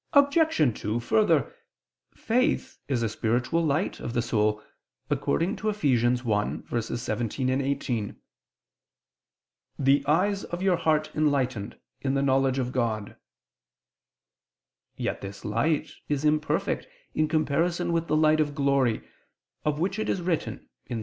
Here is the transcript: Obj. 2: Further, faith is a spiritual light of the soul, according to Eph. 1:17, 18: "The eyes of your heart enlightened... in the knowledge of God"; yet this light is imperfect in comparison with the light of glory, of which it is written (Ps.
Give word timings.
Obj. 0.13 0.35
2: 0.73 0.99
Further, 0.99 1.53
faith 2.15 2.79
is 2.87 3.03
a 3.03 3.07
spiritual 3.09 3.63
light 3.63 3.99
of 3.99 4.13
the 4.13 4.23
soul, 4.23 4.63
according 5.11 5.55
to 5.57 5.69
Eph. 5.69 5.83
1:17, 5.83 7.61
18: 7.63 8.15
"The 9.77 10.03
eyes 10.07 10.43
of 10.45 10.63
your 10.63 10.77
heart 10.77 11.11
enlightened... 11.15 11.77
in 12.01 12.15
the 12.15 12.23
knowledge 12.23 12.57
of 12.57 12.71
God"; 12.71 13.15
yet 14.95 15.21
this 15.21 15.45
light 15.45 15.91
is 16.09 16.25
imperfect 16.25 16.87
in 17.13 17.27
comparison 17.27 17.93
with 17.93 18.07
the 18.07 18.17
light 18.17 18.39
of 18.39 18.55
glory, 18.55 19.07
of 19.63 19.77
which 19.79 19.99
it 19.99 20.09
is 20.09 20.19
written 20.23 20.67
(Ps. 20.89 20.95